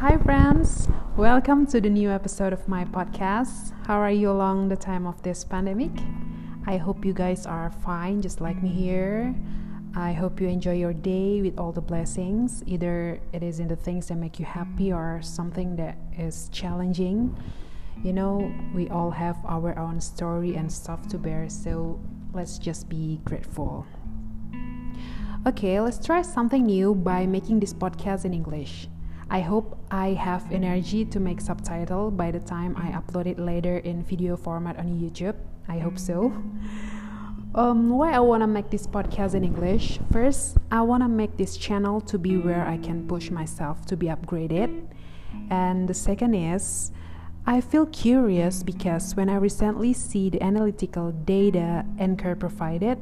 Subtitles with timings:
[0.00, 0.88] Hi, friends.
[1.18, 3.74] Welcome to the new episode of my podcast.
[3.86, 5.90] How are you along the time of this pandemic?
[6.66, 9.34] I hope you guys are fine, just like me here.
[9.94, 12.64] I hope you enjoy your day with all the blessings.
[12.66, 17.36] Either it is in the things that make you happy or something that is challenging.
[18.02, 22.00] You know, we all have our own story and stuff to bear, so
[22.32, 23.84] let's just be grateful.
[25.46, 28.88] Okay, let's try something new by making this podcast in English.
[29.30, 33.78] I hope I have energy to make subtitle by the time I upload it later
[33.78, 35.36] in video format on YouTube.
[35.68, 36.34] I hope so.
[37.54, 39.98] Um, why I wanna make this podcast in English?
[40.12, 44.06] First, I wanna make this channel to be where I can push myself to be
[44.06, 44.86] upgraded,
[45.50, 46.92] and the second is
[47.46, 52.98] I feel curious because when I recently see the analytical data Anchor provided,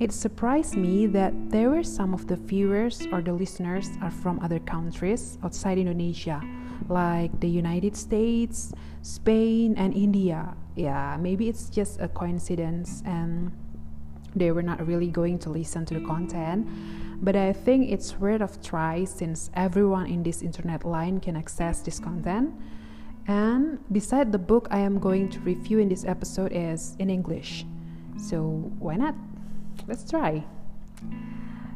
[0.00, 4.38] it surprised me that there were some of the viewers or the listeners are from
[4.40, 6.40] other countries outside Indonesia,
[6.88, 10.54] like the United States, Spain, and India.
[10.76, 13.50] Yeah, maybe it's just a coincidence and
[14.36, 16.68] they were not really going to listen to the content.
[17.20, 21.80] But I think it's worth of try since everyone in this internet line can access
[21.80, 22.54] this content.
[23.26, 27.66] And beside the book I am going to review in this episode is in English.
[28.16, 29.14] So why not?
[29.86, 30.44] Let's try.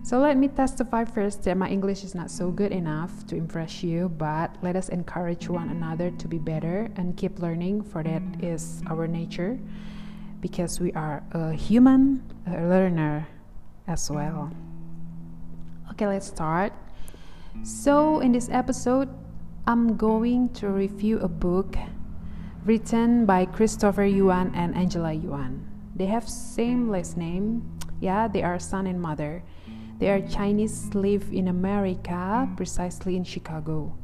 [0.03, 3.84] So let me testify first that my English is not so good enough to impress
[3.84, 8.23] you, but let us encourage one another to be better and keep learning, for that
[8.42, 9.58] is our nature
[10.41, 13.28] because we are a human a learner
[13.86, 14.50] as well.
[15.92, 16.73] Okay, let's start.
[17.62, 19.08] So, in this episode,
[19.67, 21.77] I'm going to review a book
[22.64, 25.64] written by Christopher Yuan and Angela Yuan.
[25.95, 27.72] They have same last name.
[28.03, 29.45] Yeah, they are son and mother.
[30.00, 33.95] They are Chinese live in America, precisely in Chicago.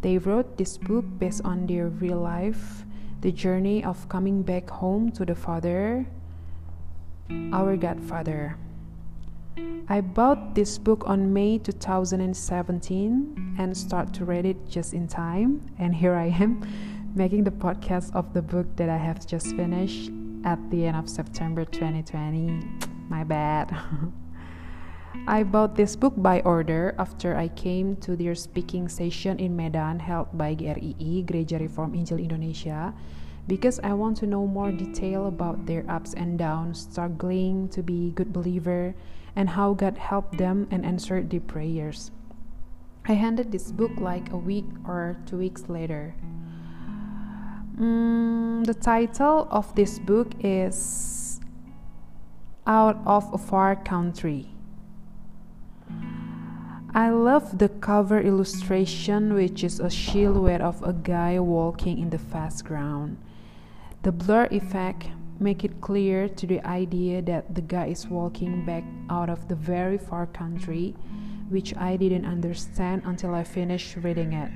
[0.00, 2.86] They wrote this book based on their real life
[3.20, 6.06] the journey of coming back home to the Father,
[7.52, 8.56] our Godfather.
[9.88, 15.60] I bought this book on May 2017 and start to read it just in time.
[15.78, 16.64] And here I am
[17.14, 20.10] making the podcast of the book that I have just finished
[20.44, 22.93] at the end of September 2020.
[23.08, 23.74] My bad.
[25.26, 30.00] I bought this book by order after I came to their speaking session in Medan
[30.00, 32.92] held by GRII, Gereja Reform Injil Indonesia,
[33.46, 38.10] because I want to know more detail about their ups and downs, struggling to be
[38.10, 38.94] good believer,
[39.36, 42.10] and how God helped them and answered their prayers.
[43.06, 46.14] I handed this book like a week or two weeks later.
[47.78, 51.23] Mm, the title of this book is
[52.66, 54.48] Out of a Far Country.
[56.94, 62.18] I love the cover illustration, which is a silhouette of a guy walking in the
[62.18, 63.18] fast ground.
[64.00, 65.08] The blur effect
[65.38, 69.56] make it clear to the idea that the guy is walking back out of the
[69.56, 70.94] very far country,
[71.50, 74.50] which I didn't understand until I finished reading it.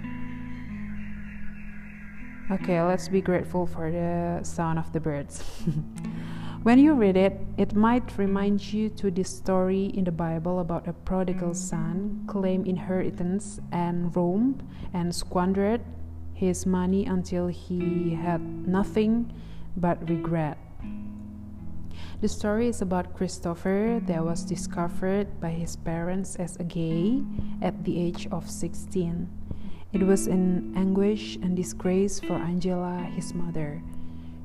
[2.51, 5.45] Okay, let's be grateful for the sound of the birds.
[6.65, 10.89] When you read it, it might remind you to this story in the Bible about
[10.89, 11.57] a prodigal mm.
[11.57, 15.81] son claimed inheritance and roamed and squandered
[16.35, 19.33] his money until he had nothing
[19.77, 20.59] but regret.
[22.21, 27.23] The story is about Christopher that was discovered by his parents as a gay
[27.63, 29.29] at the age of 16.
[29.93, 33.81] It was an anguish and disgrace for Angela, his mother.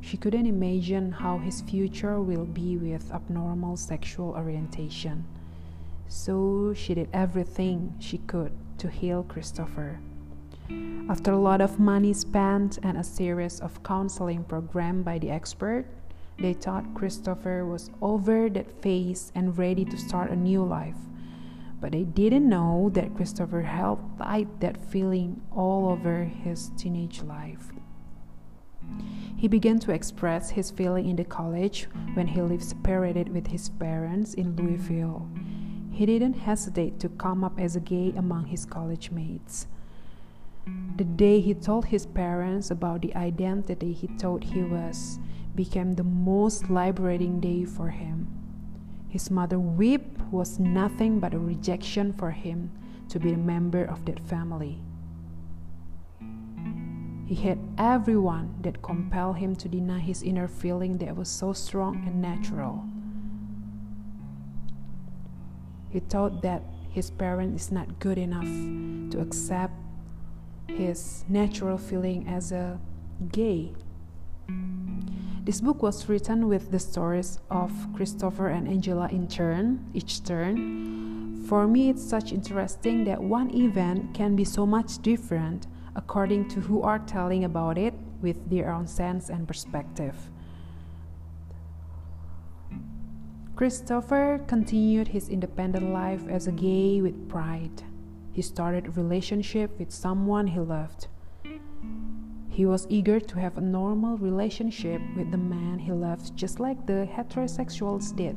[0.03, 5.23] She couldn't imagine how his future will be with abnormal sexual orientation.
[6.09, 10.01] So she did everything she could to heal Christopher.
[11.09, 15.85] After a lot of money spent and a series of counseling program by the expert,
[16.37, 20.99] they thought Christopher was over that phase and ready to start a new life.
[21.79, 27.71] But they didn't know that Christopher held tight that feeling all over his teenage life.
[29.43, 33.67] He began to express his feeling in the college when he lived separated with his
[33.67, 35.27] parents in Louisville.
[35.91, 39.67] He didn't hesitate to come up as a gay among his college mates.
[40.95, 45.19] The day he told his parents about the identity he thought he was
[45.55, 48.29] became the most liberating day for him.
[49.09, 52.71] His mother weep was nothing but a rejection for him
[53.09, 54.79] to be a member of that family.
[57.25, 62.03] He had everyone that compelled him to deny his inner feeling that was so strong
[62.05, 62.83] and natural.
[65.89, 68.49] He thought that his parent is not good enough
[69.11, 69.73] to accept
[70.67, 72.79] his natural feeling as a
[73.31, 73.73] gay.
[75.43, 81.45] This book was written with the stories of Christopher and Angela in turn, each turn.
[81.47, 86.59] For me, it's such interesting that one event can be so much different according to
[86.59, 90.15] who are telling about it with their own sense and perspective.
[93.55, 97.83] Christopher continued his independent life as a gay with pride.
[98.31, 101.07] He started a relationship with someone he loved.
[102.49, 106.85] He was eager to have a normal relationship with the man he loved, just like
[106.85, 108.35] the heterosexuals did.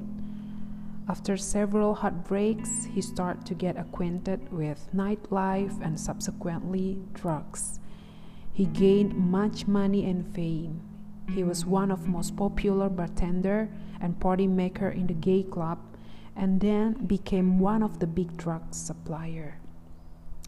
[1.09, 7.79] After several heartbreaks, he started to get acquainted with nightlife and subsequently drugs.
[8.53, 10.81] He gained much money and fame.
[11.31, 13.69] He was one of most popular bartender
[14.01, 15.79] and party maker in the gay club
[16.35, 19.61] and then became one of the big drug supplier.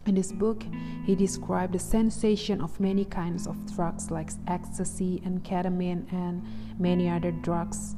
[0.07, 0.65] In this book,
[1.07, 6.43] he described the sensation of many kinds of drugs like ecstasy and ketamine and
[6.81, 7.95] many other drugs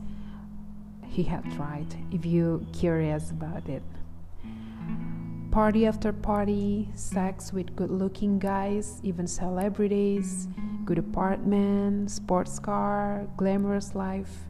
[1.10, 3.82] he had tried, if you're curious about it.
[5.50, 10.46] Party after party, sex with good looking guys, even celebrities,
[10.84, 14.46] good apartment, sports car, glamorous life.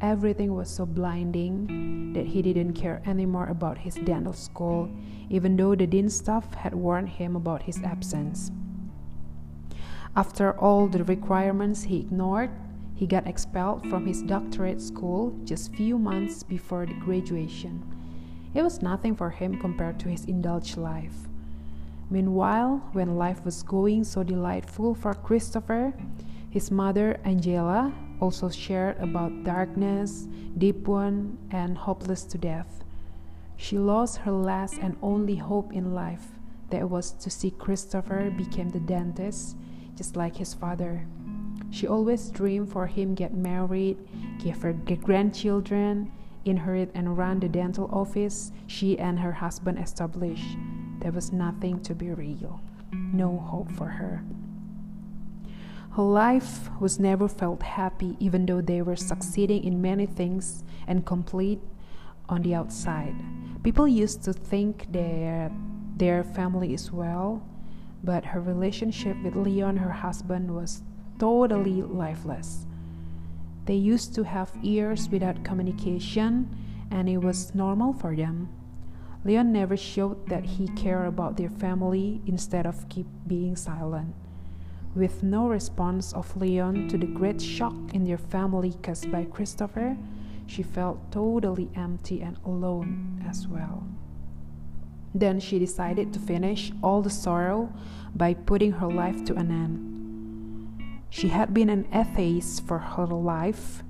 [0.00, 4.88] Everything was so blinding that he didn't care anymore about his dental school,
[5.28, 8.52] even though the dean staff had warned him about his absence.
[10.14, 12.50] After all the requirements he ignored,
[13.04, 17.84] he got expelled from his doctorate school just few months before the graduation.
[18.54, 21.28] It was nothing for him compared to his indulged life.
[22.08, 25.92] Meanwhile, when life was going so delightful for Christopher,
[26.48, 27.92] his mother Angela
[28.22, 32.84] also shared about darkness, deep one, and hopeless to death.
[33.58, 36.28] She lost her last and only hope in life,
[36.70, 39.58] that was to see Christopher become the dentist,
[39.94, 41.06] just like his father.
[41.74, 43.98] She always dreamed for him get married,
[44.38, 46.12] give her grandchildren,
[46.44, 50.56] inherit and run the dental office she and her husband established.
[51.00, 52.60] There was nothing to be real,
[52.92, 54.22] no hope for her.
[55.96, 61.04] Her life was never felt happy, even though they were succeeding in many things and
[61.04, 61.60] complete
[62.28, 63.16] on the outside.
[63.64, 65.50] People used to think that
[65.96, 67.42] their family is well,
[68.04, 70.84] but her relationship with Leon, her husband, was
[71.18, 72.66] totally lifeless.
[73.66, 76.54] They used to have years without communication,
[76.90, 78.48] and it was normal for them.
[79.24, 84.14] Leon never showed that he cared about their family instead of keep being silent
[84.94, 89.96] with no response of Leon to the great shock in their family caused by Christopher,
[90.46, 93.86] she felt totally empty and alone as well.
[95.14, 97.72] Then she decided to finish all the sorrow
[98.14, 99.93] by putting her life to an end.
[101.10, 103.82] She had been an atheist for her life,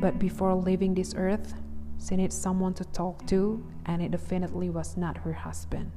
[0.00, 1.54] but before leaving this earth,
[1.98, 5.92] she needed someone to talk to, and it definitely was not her husband.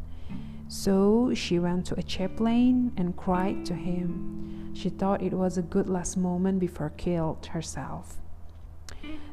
[0.67, 4.71] So she went to a chaplain and cried to him.
[4.75, 8.17] She thought it was a good last moment before killed herself.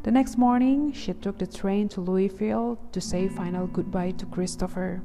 [0.02, 5.02] The next morning, she took the train to Louisville to say final goodbye to Christopher.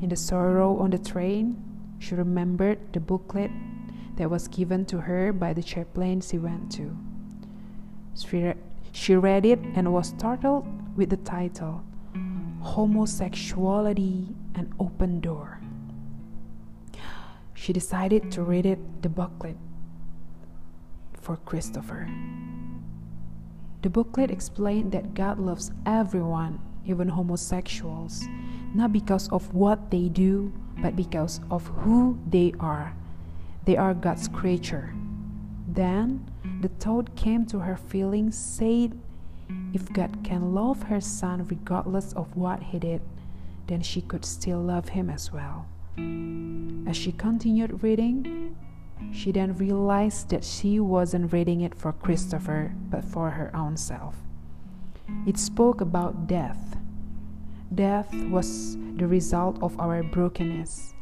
[0.00, 1.62] In the sorrow on the train,
[1.98, 3.50] she remembered the booklet
[4.20, 6.94] that was given to her by the chaplain she went to.
[8.92, 11.82] She, read it and was startled with the title
[12.60, 15.62] Homosexuality an open door.
[17.54, 19.56] She decided to read it, the booklet,
[21.14, 22.06] for Christopher.
[23.80, 28.22] The booklet explained that God loves everyone, even homosexuals,
[28.74, 32.94] not because of what they do, but because of who they are.
[33.70, 34.92] They are God's creature.
[35.68, 36.28] Then
[36.60, 38.98] the thought came to her feelings, said,
[39.72, 43.00] if God can love her son regardless of what he did,
[43.68, 45.66] then she could still love him as well.
[46.88, 48.56] As she continued reading,
[49.12, 54.16] she then realized that she wasn't reading it for Christopher, but for her own self.
[55.28, 56.76] It spoke about death.
[57.72, 60.92] Death was the result of our brokenness,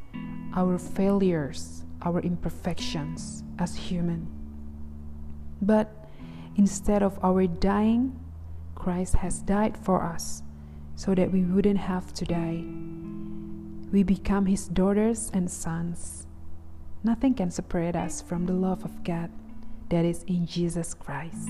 [0.54, 4.26] our failures, our imperfections as human.
[5.60, 6.08] But
[6.56, 8.18] instead of our dying,
[8.74, 10.42] Christ has died for us
[10.94, 12.64] so that we wouldn't have to die.
[13.90, 16.26] We become His daughters and sons.
[17.02, 19.30] Nothing can separate us from the love of God
[19.90, 21.48] that is in Jesus Christ.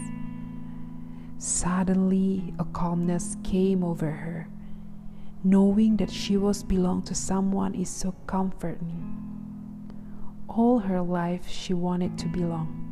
[1.38, 4.48] Suddenly, a calmness came over her.
[5.44, 9.27] Knowing that she was belonged to someone is so comforting.
[10.48, 12.84] All her life she wanted to belong.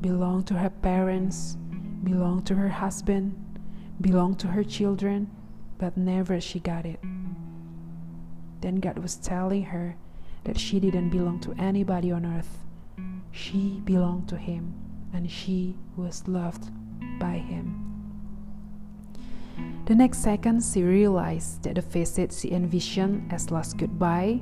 [0.00, 1.56] Belong to her parents,
[2.02, 3.34] belong to her husband,
[4.00, 5.30] belong to her children,
[5.78, 7.00] but never she got it.
[8.60, 9.96] Then God was telling her
[10.44, 12.58] that she didn't belong to anybody on earth.
[13.30, 14.74] She belonged to Him
[15.12, 16.70] and she was loved
[17.18, 17.80] by Him.
[19.86, 24.40] The next second, she realized that the visit she envisioned as last goodbye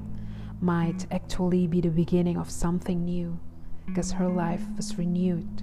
[0.62, 3.38] might actually be the beginning of something new,
[3.86, 5.62] because her life was renewed.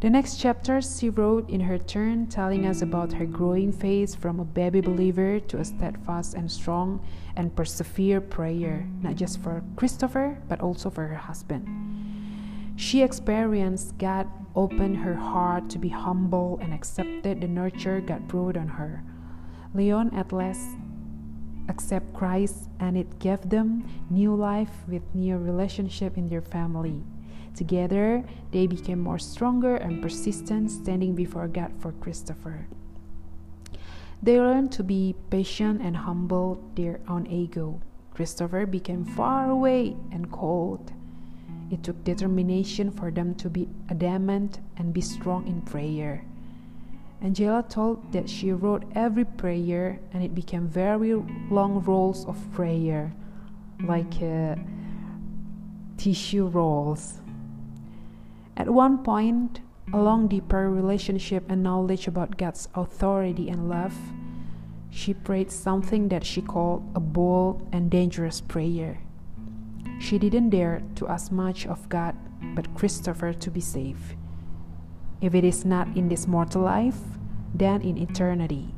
[0.00, 4.40] The next chapter she wrote in her turn, telling us about her growing faith from
[4.40, 10.42] a baby believer to a steadfast and strong and persevere prayer, not just for Christopher,
[10.48, 11.68] but also for her husband.
[12.74, 18.56] She experienced God open her heart to be humble and accepted the nurture God brought
[18.56, 19.04] on her.
[19.72, 20.66] Leon at last
[21.68, 27.02] accept Christ and it gave them new life with new relationship in their family.
[27.54, 32.66] Together, they became more stronger and persistent, standing before God for Christopher.
[34.22, 37.82] They learned to be patient and humble their own ego.
[38.14, 40.92] Christopher became far away and cold.
[41.70, 46.24] It took determination for them to be adamant and be strong in prayer.
[47.22, 51.14] Angela told that she wrote every prayer and it became very
[51.50, 53.14] long rolls of prayer,
[53.84, 54.56] like uh,
[55.96, 57.20] tissue rolls.
[58.56, 59.60] At one point,
[59.92, 63.94] a long deeper relationship and knowledge about God's authority and love,
[64.90, 68.98] she prayed something that she called a bold and dangerous prayer.
[70.00, 72.16] She didn't dare to ask much of God
[72.56, 74.16] but Christopher to be saved.
[75.22, 76.98] If it is not in this mortal life,
[77.54, 78.74] then in eternity.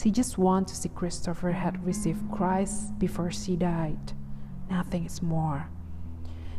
[0.00, 4.12] She just wanted to see Christopher had received Christ before she died.
[4.70, 5.68] Nothing is more.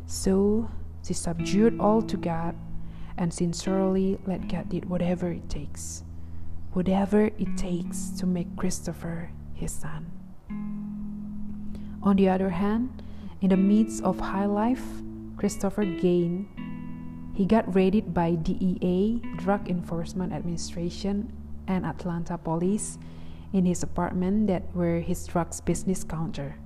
[0.06, 0.70] So
[1.08, 2.56] she subdued all to God
[3.18, 6.04] and sincerely let God did whatever it takes.
[6.74, 10.12] Whatever it takes to make Christopher his son.
[12.04, 13.02] On the other hand,
[13.40, 14.84] in the midst of high life,
[15.38, 16.48] Christopher gained.
[17.40, 21.32] He got raided by DEA, Drug Enforcement Administration,
[21.72, 23.00] and Atlanta police
[23.54, 26.60] in his apartment that were his drugs business counter.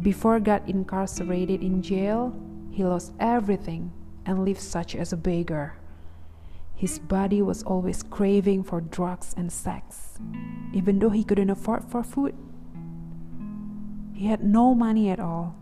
[0.00, 2.30] Before got incarcerated in jail,
[2.70, 3.90] he lost everything
[4.24, 5.74] and lived such as a beggar.
[6.76, 10.14] His body was always craving for drugs and sex,
[10.72, 12.38] even though he couldn't afford for food.
[14.14, 15.56] He had no money at all.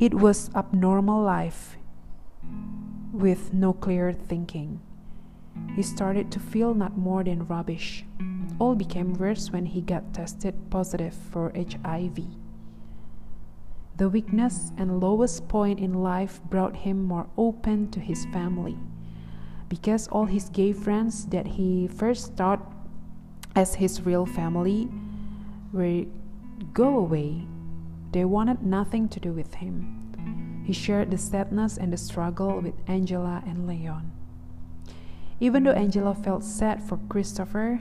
[0.00, 1.76] It was abnormal life
[3.16, 4.80] with no clear thinking.
[5.74, 8.04] He started to feel not more than rubbish.
[8.58, 12.20] All became worse when he got tested positive for HIV.
[13.96, 18.76] The weakness and lowest point in life brought him more open to his family.
[19.68, 22.60] Because all his gay friends that he first thought
[23.54, 24.88] as his real family
[25.72, 26.04] were
[26.74, 27.46] go away,
[28.12, 30.05] they wanted nothing to do with him.
[30.66, 34.10] He shared the sadness and the struggle with Angela and Leon.
[35.38, 37.78] Even though Angela felt sad for Christopher,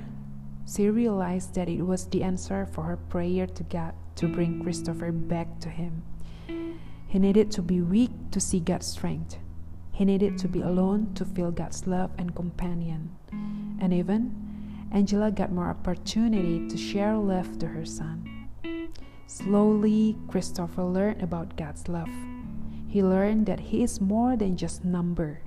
[0.71, 5.11] she realized that it was the answer for her prayer to God to bring Christopher
[5.11, 6.03] back to him.
[7.07, 9.39] He needed to be weak to see God's strength.
[9.91, 13.15] He needed to be alone to feel God's love and companion.
[13.81, 18.47] And even, Angela got more opportunity to share love to her son.
[19.25, 22.09] Slowly, Christopher learned about God's love.
[22.95, 25.41] He learned that he is more than just number.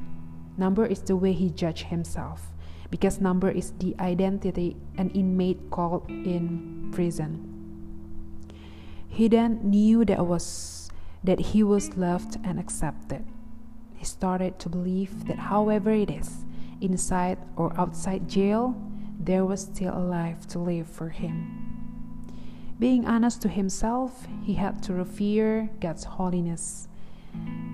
[0.59, 2.53] Number is the way he judged himself,
[2.91, 8.45] because number is the identity an inmate called in prison.
[9.09, 10.91] He then knew that was
[11.25, 13.25] that he was loved and accepted.
[13.95, 16.45] He started to believe that however it is,
[16.83, 18.77] inside or outside jail,
[19.19, 22.29] there was still a life to live for him.
[22.79, 26.89] Being honest to himself, he had to revere God's holiness.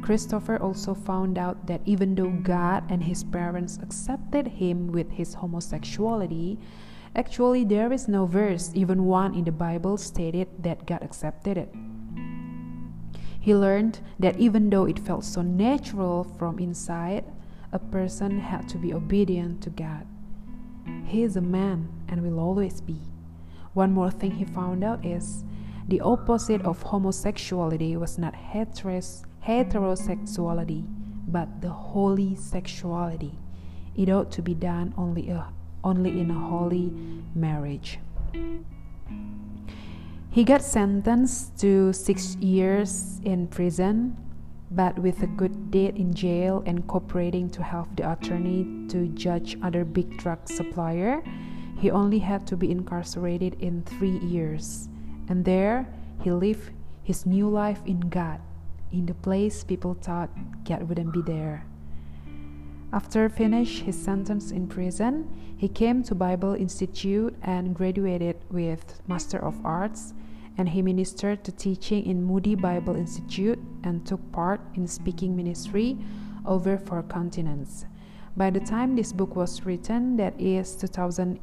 [0.03, 5.35] Christopher also found out that even though God and his parents accepted him with his
[5.35, 6.59] homosexuality,
[7.17, 11.73] Actually, there is no verse, even one in the Bible, stated that God accepted it.
[13.39, 17.25] He learned that even though it felt so natural from inside,
[17.71, 20.07] a person had to be obedient to God.
[21.05, 22.99] He is a man and will always be.
[23.75, 25.45] One more thing he found out is
[25.87, 30.85] the opposite of homosexuality was not heteros- heterosexuality,
[31.29, 33.39] but the holy sexuality.
[33.97, 35.47] It ought to be done only a
[35.85, 36.91] only in a holy
[37.35, 37.99] marriage.
[40.31, 44.17] He got sentenced to six years in prison,
[44.71, 49.57] but with a good deed in jail and cooperating to help the attorney to judge
[49.63, 51.23] other big drug supplier,
[51.79, 54.89] he only had to be incarcerated in three years.
[55.29, 55.87] And there
[56.23, 56.73] he lived
[57.05, 58.41] his new life in God,
[58.95, 60.31] in the place people thought
[60.65, 61.67] God wouldn't be there.
[62.93, 69.39] After finish his sentence in prison, he came to Bible Institute and graduated with Master
[69.39, 70.15] of Arts
[70.57, 75.99] and he ministered to teaching in Moody Bible Institute and took part in speaking ministry
[76.47, 77.87] over four continents.
[78.37, 81.41] By the time this book was written, that is 2011,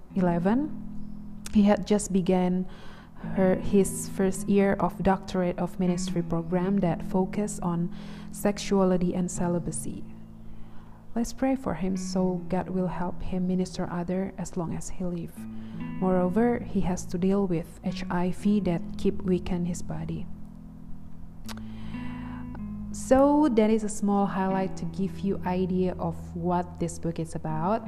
[1.54, 2.66] he had just begun
[3.36, 7.94] her, his first year of doctorate of ministry program that focused on
[8.32, 10.04] sexuality and celibacy.
[11.14, 15.04] Let's pray for him so God will help him minister other as long as he
[15.04, 15.38] live.
[16.00, 20.26] Moreover, he has to deal with HIV that keep weaken his body.
[23.12, 27.36] So that is a small highlight to give you idea of what this book is
[27.36, 27.86] about.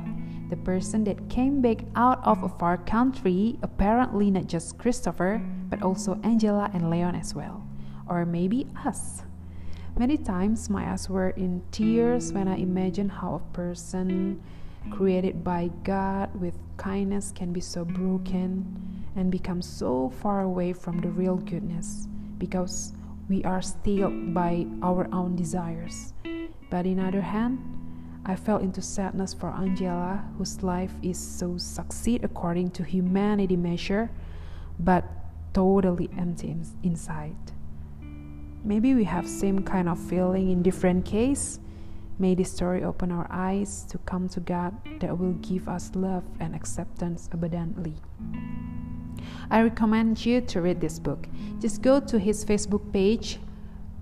[0.49, 5.81] The person that came back out of a far country, apparently not just Christopher, but
[5.81, 7.65] also Angela and Leon as well,
[8.09, 9.23] or maybe us.
[9.97, 14.43] Many times my eyes were in tears when I imagine how a person
[14.91, 20.99] created by God with kindness can be so broken and become so far away from
[20.99, 22.91] the real goodness because
[23.29, 26.13] we are steeled by our own desires.
[26.69, 27.59] But in other hand,
[28.25, 34.11] I fell into sadness for Angela, whose life is so succeed according to humanity measure,
[34.79, 35.03] but
[35.53, 37.35] totally empty inside.
[38.63, 41.59] Maybe we have same kind of feeling in different case.
[42.17, 46.23] May this story open our eyes to come to God that will give us love
[46.39, 47.95] and acceptance abundantly.
[49.49, 51.27] I recommend you to read this book.
[51.59, 53.39] Just go to his Facebook page,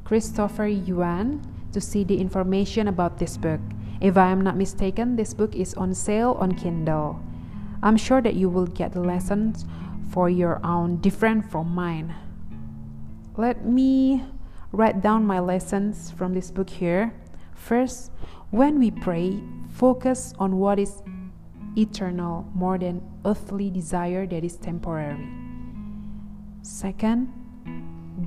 [0.03, 1.41] Christopher Yuan,
[1.71, 3.59] to see the information about this book.
[4.01, 7.19] If I am not mistaken, this book is on sale on Kindle.
[7.83, 9.65] I'm sure that you will get the lessons
[10.11, 12.13] for your own different from mine.
[13.37, 14.23] Let me
[14.71, 17.13] write down my lessons from this book here.
[17.53, 18.11] First,
[18.49, 19.41] when we pray,
[19.73, 21.01] focus on what is
[21.77, 25.27] eternal more than earthly desire that is temporary.
[26.61, 27.31] Second,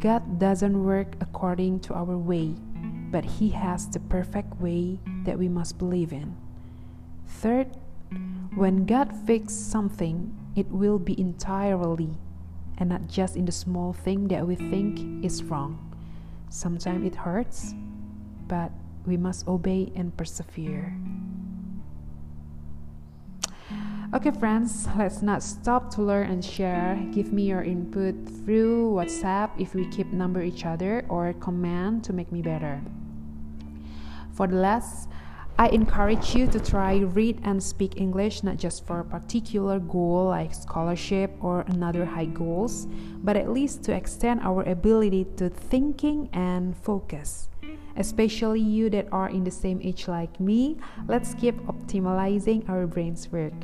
[0.00, 2.54] God doesn't work according to our way,
[3.10, 6.36] but He has the perfect way that we must believe in.
[7.26, 7.68] Third,
[8.54, 12.10] when God fixes something, it will be entirely
[12.78, 15.78] and not just in the small thing that we think is wrong.
[16.48, 17.74] Sometimes it hurts,
[18.48, 18.70] but
[19.06, 20.96] we must obey and persevere.
[24.14, 26.94] Okay, friends, let's not stop to learn and share.
[27.10, 28.14] Give me your input
[28.46, 32.80] through WhatsApp if we keep number each other or comment to make me better.
[34.30, 35.08] For the last
[35.58, 40.26] I encourage you to try read and speak English not just for a particular goal
[40.28, 42.86] like scholarship or another high goals,
[43.18, 47.48] but at least to extend our ability to thinking and focus.
[47.96, 50.76] Especially you that are in the same age like me,
[51.08, 53.54] let's keep optimizing our brain's work.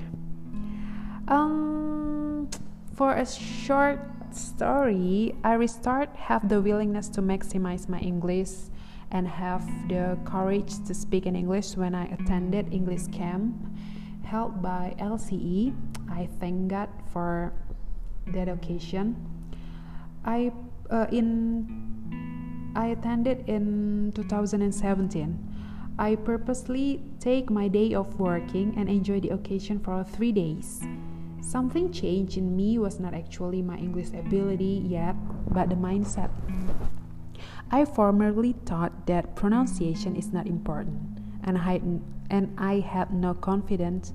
[1.30, 2.50] Um,
[2.94, 4.02] for a short
[4.34, 8.50] story, I restart have the willingness to maximize my English
[9.12, 13.54] and have the courage to speak in English when I attended English camp
[14.24, 15.74] held by LCE.
[16.10, 17.52] I thank God for
[18.34, 19.14] that occasion.
[20.24, 20.52] I
[20.90, 24.66] uh, in I attended in 2017.
[25.98, 30.82] I purposely take my day of working and enjoy the occasion for three days.
[31.42, 35.16] Something changed in me was not actually my English ability yet,
[35.52, 36.30] but the mindset.
[37.70, 41.00] I formerly thought that pronunciation is not important,
[41.44, 41.80] and I,
[42.30, 44.12] and I had no confidence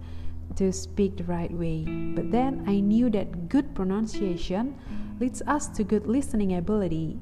[0.55, 1.83] to speak the right way.
[2.15, 4.77] But then I knew that good pronunciation
[5.19, 7.19] leads us to good listening ability,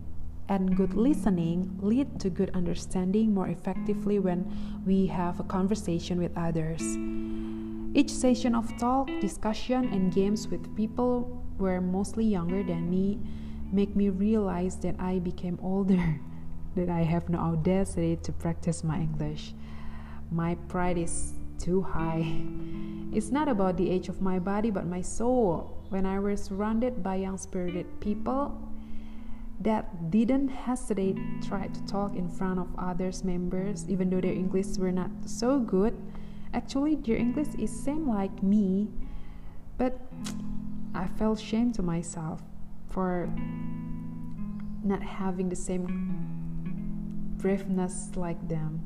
[0.50, 4.46] and good listening lead to good understanding more effectively when
[4.86, 6.82] we have a conversation with others.
[7.96, 13.20] Each session of talk, discussion, and games with people who were mostly younger than me
[13.72, 16.20] make me realize that I became older,
[16.76, 19.54] that I have no audacity to practice my English.
[20.32, 22.26] My pride is too high.
[23.14, 25.78] It's not about the age of my body, but my soul.
[25.90, 28.58] When I was surrounded by young spirited people
[29.62, 34.78] that didn't hesitate try to talk in front of others members, even though their English
[34.82, 35.94] were not so good.
[36.54, 38.88] Actually, their English is same like me,
[39.78, 40.00] but
[40.94, 42.42] I felt shame to myself
[42.90, 43.28] for
[44.84, 46.22] not having the same
[47.38, 48.86] braveness like them.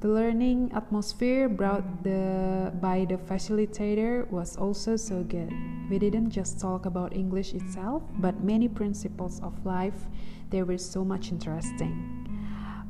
[0.00, 5.52] The learning atmosphere brought the, by the facilitator was also so good.
[5.90, 10.06] We didn't just talk about English itself, but many principles of life.
[10.50, 12.21] They were so much interesting.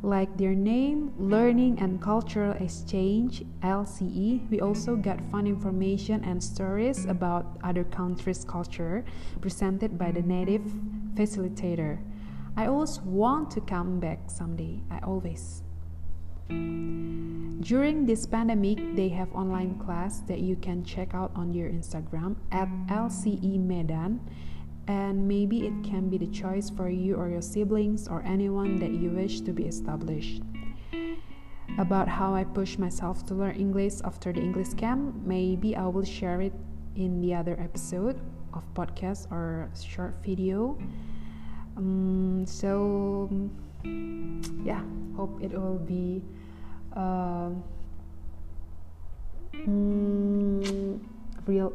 [0.03, 7.05] Like their name, Learning and Cultural Exchange LCE, we also got fun information and stories
[7.05, 9.05] about other countries' culture
[9.41, 10.63] presented by the native
[11.15, 12.03] facilitator.
[12.57, 14.83] I always want to come back someday.
[14.91, 15.63] I always.
[16.49, 22.35] During this pandemic, they have online class that you can check out on your Instagram
[22.51, 24.19] at LCE Medan
[24.89, 28.93] and maybe it can be the choice for you or your siblings or anyone that
[28.93, 30.43] you wish to be established.
[31.79, 36.05] About how I push myself to learn English after the English camp, maybe I will
[36.05, 36.53] share it
[36.97, 38.21] in the other episode
[38.53, 40.77] of podcast or short video.
[41.77, 43.31] Um, so
[44.65, 44.83] yeah,
[45.17, 46.23] hope it will be
[46.95, 47.51] uh,
[49.55, 51.01] mm,
[51.47, 51.73] real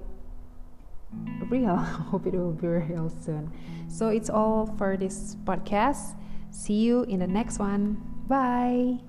[1.49, 1.75] real.
[2.11, 3.51] Hope it will be real soon.
[3.87, 6.15] So it's all for this podcast.
[6.51, 8.01] See you in the next one.
[8.27, 8.99] Bye.